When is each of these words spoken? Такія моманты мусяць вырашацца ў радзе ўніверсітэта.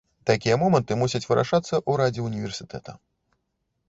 Такія 0.27 0.55
моманты 0.61 0.93
мусяць 1.01 1.21
вырашацца 1.29 1.75
ў 1.79 1.91
радзе 2.01 2.21
ўніверсітэта. 2.29 2.97